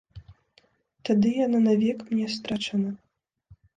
Тады 1.09 1.29
яна 1.47 1.59
навек 1.69 1.97
мне 2.09 2.27
страчана. 2.37 2.91